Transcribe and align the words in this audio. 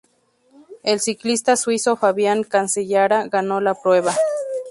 El 0.81 0.99
ciclista 0.99 1.55
suizo 1.55 1.95
Fabian 1.95 2.43
Cancellara 2.43 3.27
ganó 3.27 3.61
la 3.61 3.75
prueba. 3.75 4.15